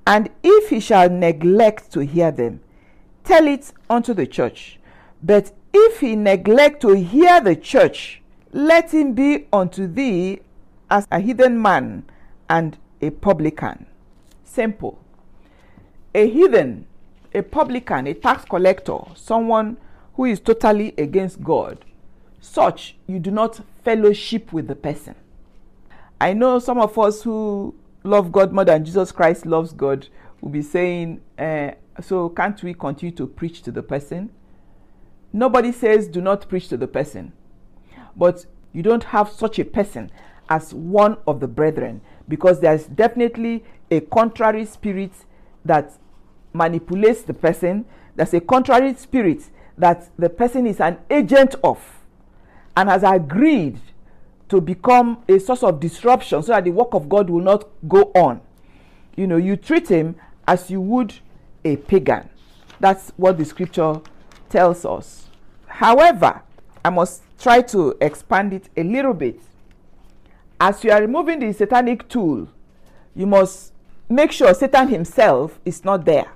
[0.05, 2.59] and if he shall neglect to hear them
[3.23, 4.79] tell it unto the church
[5.23, 8.21] but if he neglect to hear the church,
[8.51, 10.41] let him be unto thee
[10.91, 12.03] as a heathen man
[12.49, 13.87] and a publican.
[14.43, 14.99] Simple.
[16.13, 16.85] A heathen,
[17.33, 19.77] a publican, a tax collector, someone
[20.15, 21.83] who is totally against God,
[22.43, 25.15] such you do not fellowship with the person.
[26.19, 27.73] I know some of us who
[28.03, 30.07] love God more than Jesus Christ loves God
[30.41, 31.71] will be saying, uh,
[32.01, 34.29] So, can't we continue to preach to the person?
[35.31, 37.33] Nobody says do not preach to the person,
[38.15, 40.11] but you don't have such a person
[40.49, 45.11] as one of the brethren because there's definitely a contrary spirit
[45.65, 45.93] that
[46.51, 47.85] manipulates the person.
[48.15, 52.02] There's a contrary spirit that the person is an agent of
[52.75, 53.79] and has agreed
[54.49, 58.11] to become a source of disruption so that the work of God will not go
[58.15, 58.41] on.
[59.15, 60.15] You know, you treat him
[60.47, 61.13] as you would
[61.63, 62.29] a pagan.
[62.79, 64.01] That's what the scripture
[64.49, 65.29] tells us.
[65.67, 66.41] However,
[66.83, 69.39] I must try to expand it a little bit.
[70.59, 72.47] As you are removing the satanic tool,
[73.15, 73.73] you must
[74.09, 76.31] make sure Satan himself is not there.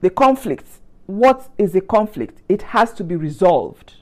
[0.00, 0.66] The conflict,
[1.06, 2.42] what is the conflict?
[2.48, 3.94] It has to be resolved.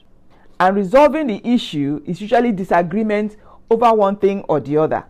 [0.61, 3.35] And resolving the issue is usually disagreement
[3.71, 5.05] over one thing or the other.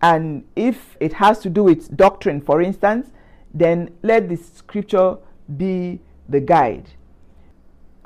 [0.00, 3.10] And if it has to do with doctrine, for instance,
[3.52, 5.16] then let the scripture
[5.56, 5.98] be
[6.28, 6.90] the guide.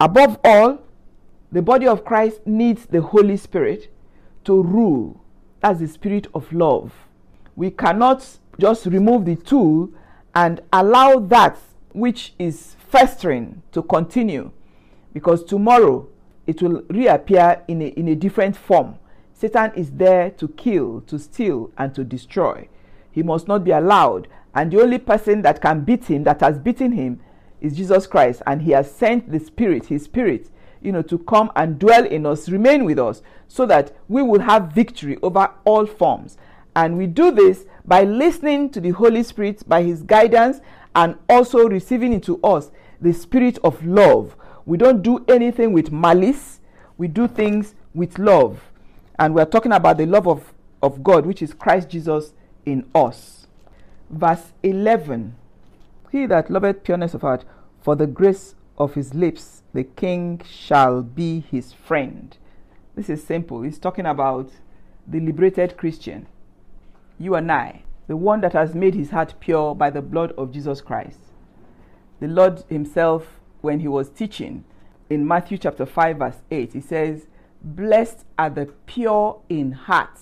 [0.00, 0.78] Above all,
[1.52, 3.92] the body of Christ needs the Holy Spirit
[4.44, 5.22] to rule.
[5.60, 6.94] That's the spirit of love.
[7.56, 8.26] We cannot
[8.58, 9.90] just remove the tool
[10.34, 11.58] and allow that
[11.92, 14.50] which is festering to continue
[15.12, 16.08] because tomorrow
[16.48, 18.96] it will reappear in a, in a different form.
[19.34, 22.66] Satan is there to kill, to steal, and to destroy.
[23.12, 24.28] He must not be allowed.
[24.54, 27.20] And the only person that can beat him, that has beaten him,
[27.60, 28.40] is Jesus Christ.
[28.46, 32.24] And he has sent the Spirit, his Spirit, you know, to come and dwell in
[32.24, 36.38] us, remain with us, so that we will have victory over all forms.
[36.74, 40.60] And we do this by listening to the Holy Spirit, by his guidance,
[40.96, 42.70] and also receiving into us
[43.02, 44.34] the spirit of love
[44.68, 46.60] we don't do anything with malice,
[46.98, 48.60] we do things with love.
[49.18, 50.52] And we're talking about the love of,
[50.82, 52.34] of God, which is Christ Jesus
[52.66, 53.46] in us.
[54.10, 55.34] Verse 11
[56.12, 57.46] He that loveth pureness of heart,
[57.80, 62.36] for the grace of his lips, the king shall be his friend.
[62.94, 63.62] This is simple.
[63.62, 64.50] He's talking about
[65.06, 66.26] the liberated Christian,
[67.18, 70.52] you and I, the one that has made his heart pure by the blood of
[70.52, 71.20] Jesus Christ.
[72.20, 74.64] The Lord Himself when he was teaching
[75.10, 77.26] in Matthew chapter 5, verse 8, he says,
[77.62, 80.18] Blessed are the pure in heart,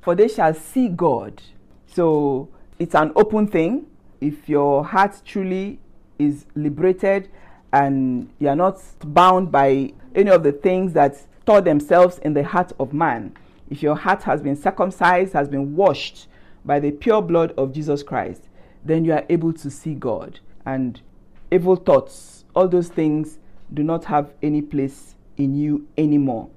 [0.00, 1.40] for they shall see God.
[1.86, 2.48] So
[2.78, 3.86] it's an open thing.
[4.20, 5.78] If your heart truly
[6.18, 7.30] is liberated
[7.72, 12.72] and you're not bound by any of the things that store themselves in the heart
[12.78, 13.34] of man,
[13.70, 16.26] if your heart has been circumcised, has been washed
[16.64, 18.48] by the pure blood of Jesus Christ,
[18.84, 20.40] then you are able to see God.
[20.66, 21.00] And
[21.50, 23.38] evil thoughts all those things
[23.72, 26.48] do not have any place in you anymore.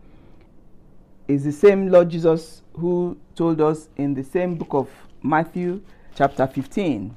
[1.27, 4.89] It's the same Lord Jesus who told us in the same book of
[5.21, 5.81] Matthew,
[6.15, 7.15] chapter 15.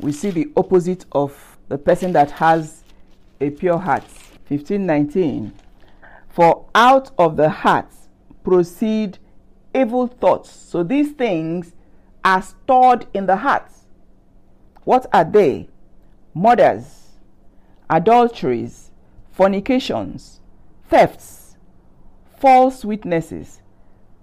[0.00, 2.82] We see the opposite of the person that has
[3.40, 4.04] a pure heart.
[4.48, 5.52] 15:19
[6.28, 7.86] For out of the heart
[8.42, 9.18] proceed
[9.74, 10.50] evil thoughts.
[10.50, 11.72] So these things
[12.24, 13.70] are stored in the heart.
[14.84, 15.68] What are they?
[16.34, 16.99] Murders,
[17.90, 18.92] adulteries,
[19.32, 20.40] fornications,
[20.88, 21.56] thefts,
[22.38, 23.60] false witnesses,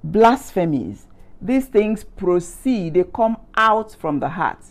[0.04, 1.08] blasphemies.
[1.42, 4.64] These things proceed, they come out from the heart.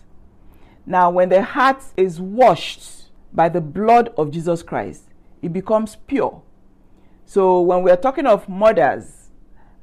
[0.86, 5.04] Now, when the heart is washed by the blood of Jesus Christ,
[5.42, 6.42] it becomes pure.
[7.26, 9.30] So, when we're talking of murders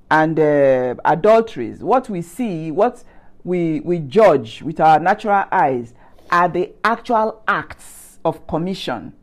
[0.09, 3.03] and uh, adulteries, what we see, what
[3.43, 5.93] we, we judge with our natural eyes,
[6.31, 9.13] are the actual acts of commission.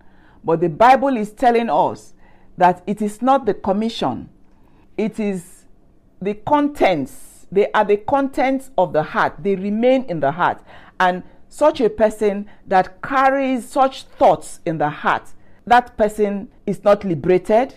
[0.44, 2.14] But the Bible is telling us
[2.56, 4.28] that it is not the commission,
[4.96, 5.64] it is
[6.20, 7.46] the contents.
[7.52, 10.62] They are the contents of the heart, they remain in the heart.
[11.00, 15.32] And such a person that carries such thoughts in the heart,
[15.66, 17.74] that person is not liberated,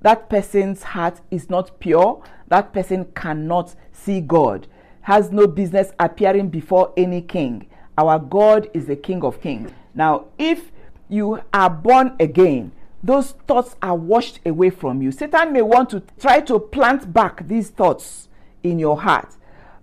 [0.00, 4.66] that person's heart is not pure, that person cannot see God,
[5.02, 7.66] has no business appearing before any king.
[7.98, 9.70] Our God is the King of kings.
[9.94, 10.72] Now, if
[11.08, 12.72] you are born again,
[13.02, 15.10] those thoughts are washed away from you.
[15.10, 18.28] Satan may want to try to plant back these thoughts
[18.62, 19.36] in your heart,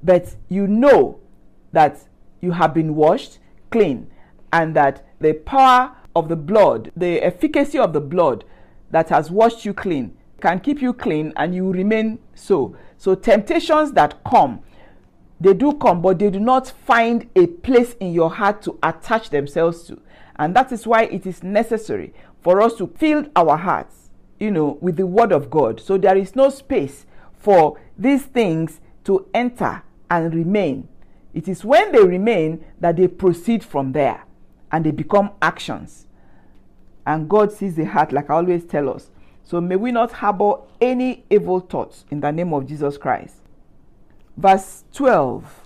[0.03, 1.19] but you know
[1.71, 1.99] that
[2.41, 3.39] you have been washed
[3.71, 4.09] clean
[4.53, 8.43] and that the power of the blood, the efficacy of the blood
[8.91, 12.75] that has washed you clean, can keep you clean and you remain so.
[12.97, 14.61] So, temptations that come,
[15.39, 19.29] they do come, but they do not find a place in your heart to attach
[19.29, 19.99] themselves to.
[20.37, 24.09] And that is why it is necessary for us to fill our hearts,
[24.39, 25.79] you know, with the word of God.
[25.79, 27.05] So there is no space
[27.37, 30.87] for these things to enter and remain.
[31.33, 34.23] It is when they remain that they proceed from there.
[34.71, 36.07] and they become actions.
[37.05, 39.09] And God sees the heart, like I always tell us.
[39.43, 43.35] So may we not harbor any evil thoughts in the name of Jesus Christ.
[44.37, 45.61] Verse 12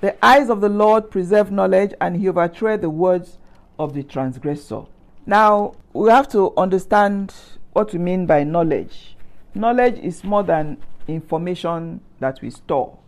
[0.00, 3.38] The eyes of the Lord preserve knowledge, and he overthroweth the words
[3.78, 4.84] of the transgressor.
[5.26, 7.34] Now, we have to understand
[7.72, 9.16] what we mean by knowledge.
[9.54, 12.98] Knowledge is more than information that we store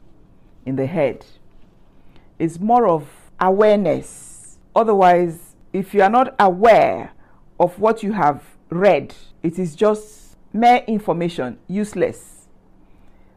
[0.64, 1.24] in the head,
[2.38, 3.08] it's more of
[3.40, 4.58] awareness.
[4.74, 7.12] Otherwise, if you are not aware
[7.58, 12.41] of what you have read, it is just mere information, useless.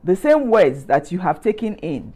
[0.06, 2.14] The same words that you have taken in,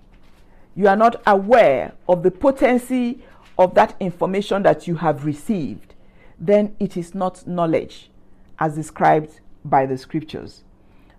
[0.75, 3.23] you are not aware of the potency
[3.57, 5.95] of that information that you have received,
[6.39, 8.11] then it is not knowledge
[8.59, 10.63] as described by the scriptures.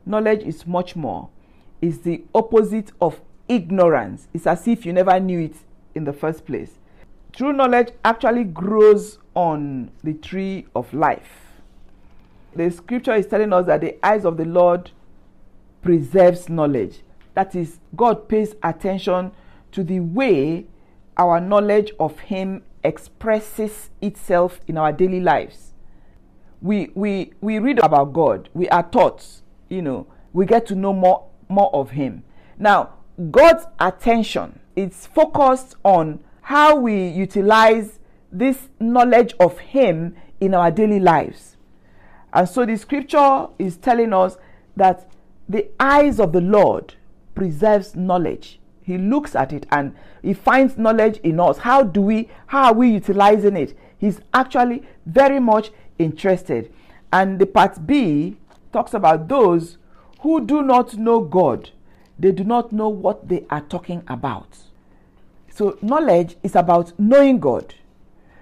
[0.07, 1.29] Knowledge is much more,
[1.83, 4.29] is the opposite of ignorance.
[4.33, 5.57] It's as if you never knew it
[5.97, 6.79] in the first place.
[7.33, 11.51] True knowledge actually grows on the tree of life.
[12.55, 14.93] The scripture is telling us that the eyes of the Lord
[15.83, 17.01] preserves knowledge.
[17.35, 19.33] That is, God pays attention
[19.73, 20.67] to the way
[21.17, 25.73] our knowledge of Him expresses itself in our daily lives.
[26.63, 29.27] We, we, we read about God, we are taught,
[29.69, 32.23] you know, we get to know more, more of Him.
[32.59, 32.95] Now,
[33.31, 37.99] God's attention is focused on how we utilize
[38.33, 41.57] this knowledge of Him in our daily lives.
[42.33, 44.37] And so the scripture is telling us
[44.77, 45.11] that
[45.51, 46.95] the eyes of the Lord
[47.35, 48.61] preserves knowledge.
[48.83, 51.59] He looks at it and he finds knowledge in us.
[51.59, 53.77] How do we how are we utilizing it?
[53.99, 56.73] He's actually very much interested.
[57.13, 58.37] And the part B
[58.73, 59.77] talks about those
[60.21, 61.71] who do not know God.
[62.17, 64.57] They do not know what they are talking about.
[65.51, 67.75] So knowledge is about knowing God,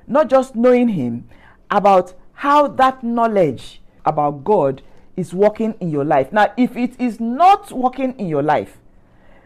[0.06, 1.26] not just knowing him,
[1.70, 4.82] about how that knowledge about God
[5.18, 6.32] is working in your life.
[6.32, 8.78] Now, if it is not working in your life,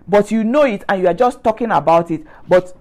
[0.06, 2.76] but you know it and you are just talking about it, but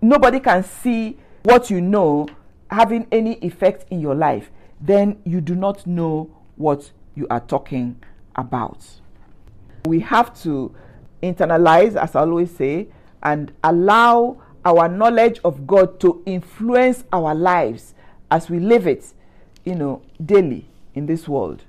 [0.00, 2.28] nobody can see what you know
[2.70, 8.00] having any effect in your life, then you do not know what you are talking
[8.36, 8.86] about.
[9.86, 10.72] We have to
[11.22, 12.88] internalize, as I always say,
[13.20, 17.94] and allow our knowledge of God to influence our lives
[18.30, 19.12] as we live it,
[19.64, 21.64] you know, daily in this world.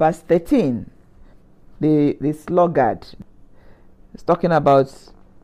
[0.00, 0.90] Verse 13,
[1.78, 3.06] the, the sluggard
[4.14, 4.90] is talking about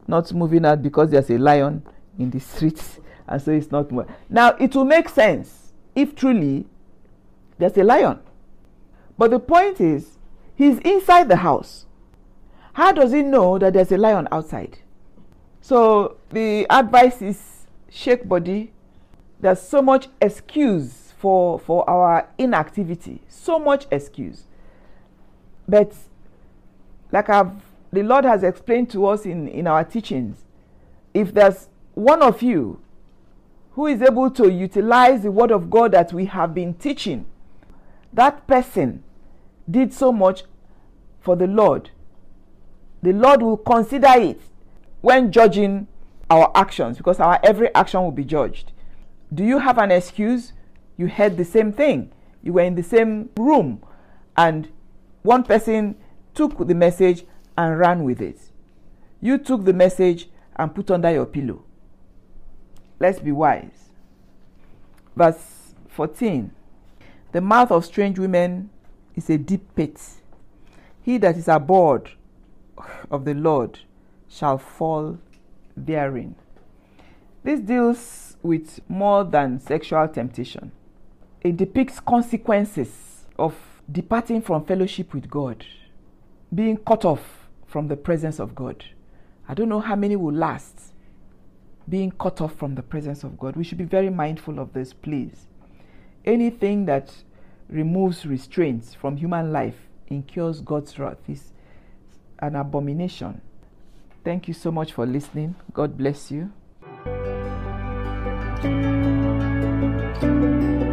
[0.07, 1.83] not moving out because there's a lion
[2.19, 2.99] in the streets,
[3.29, 4.07] and so it's not more.
[4.31, 6.65] Now, it will make sense if truly
[7.59, 8.19] there's a lion.
[9.19, 10.17] But the point is,
[10.55, 11.85] he's inside the house.
[12.73, 14.79] How does he know that there's a lion outside?
[15.61, 18.73] So the advice is shake body.
[19.39, 23.21] There's so much excuse for for our inactivity.
[23.29, 24.46] So much excuse.
[25.69, 25.93] But
[27.13, 27.53] like I've
[27.93, 30.45] the Lord has explained to us in, in our teachings,
[31.15, 32.81] if there's one of you
[33.73, 37.27] who is able to utilize the word of God that we have been teaching,
[38.13, 39.03] that person
[39.71, 40.45] did so much
[41.21, 41.91] for the Lord.
[43.03, 44.41] The Lord will consider it
[45.01, 45.87] when judging
[46.29, 48.73] our actions because our every action will be judged.
[49.33, 50.53] Do you have an excuse?
[50.97, 52.13] You heard the same thing.
[52.43, 53.83] You were in the same room
[54.37, 54.69] and
[55.27, 55.97] one person
[56.35, 57.25] took the message
[57.59, 58.39] and ran with it.
[59.21, 61.65] You took the message and put under your pillow.
[63.01, 63.91] Let's be wise.
[65.15, 66.51] Verse 14
[67.33, 68.71] The mouth of strange women
[69.15, 70.01] is a deep pit.
[71.03, 72.13] He that is abhorred
[73.11, 73.81] of the Lord
[74.29, 75.19] shall fall
[75.77, 76.37] therein.
[77.43, 80.73] This deals with more than sexual temptation.
[81.41, 83.55] It depicts consequences of
[83.91, 85.65] departing from fellowship with God,
[86.55, 88.85] being cut off from the presence of God.
[89.49, 90.93] I don't know how many will last
[91.89, 93.57] being cut off from the presence of God.
[93.57, 95.47] We should be very mindful of this, please.
[96.25, 97.15] Anything that
[97.69, 99.77] removes restraints from human life
[100.09, 101.53] incurs God's wrath is
[102.41, 103.41] an abomination.
[104.25, 105.55] Thank you so much for listening.
[105.73, 106.51] God bless you.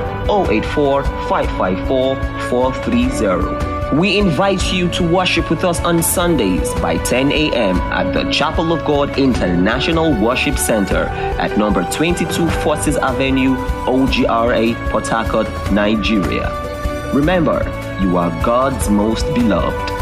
[0.50, 2.16] 084 554
[2.48, 3.68] 430.
[3.96, 7.76] We invite you to worship with us on Sundays by 10 a.m.
[7.76, 11.04] at the Chapel of God International Worship Center
[11.38, 13.56] at number 22 Forces Avenue,
[13.86, 16.67] OGRA, Port Harcourt, Nigeria.
[17.14, 17.62] Remember,
[18.02, 19.97] you are God's most beloved.